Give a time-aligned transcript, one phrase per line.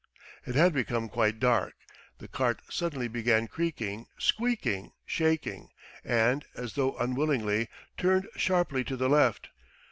[0.47, 1.75] ."It had become quite dark.
[2.17, 5.69] The cart suddenly began creaking, squeaking, shaking,
[6.03, 9.49] and, as though unwillingly, turned sharply to the left.